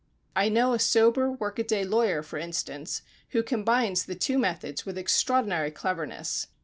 [0.35, 3.03] I know a sober, workaday lawyer, for instance,
[3.33, 6.47] who combines the two methods with extraordinary cleverness.